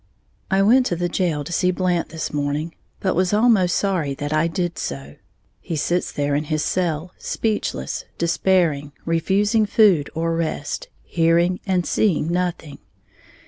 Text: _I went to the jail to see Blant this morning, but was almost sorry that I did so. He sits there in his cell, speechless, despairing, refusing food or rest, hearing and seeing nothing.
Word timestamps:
_I 0.49 0.63
went 0.63 0.87
to 0.87 0.95
the 0.95 1.07
jail 1.07 1.43
to 1.43 1.51
see 1.53 1.69
Blant 1.69 2.09
this 2.09 2.33
morning, 2.33 2.73
but 2.99 3.13
was 3.13 3.33
almost 3.35 3.75
sorry 3.75 4.15
that 4.15 4.33
I 4.33 4.47
did 4.47 4.79
so. 4.79 5.17
He 5.59 5.75
sits 5.75 6.11
there 6.11 6.33
in 6.33 6.45
his 6.45 6.63
cell, 6.63 7.13
speechless, 7.19 8.05
despairing, 8.17 8.93
refusing 9.05 9.67
food 9.67 10.09
or 10.15 10.35
rest, 10.35 10.87
hearing 11.03 11.59
and 11.67 11.85
seeing 11.85 12.31
nothing. 12.31 12.79